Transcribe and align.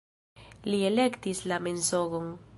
Li 0.69 0.79
elektis 0.89 1.45
la 1.53 1.63
mensogon. 1.69 2.35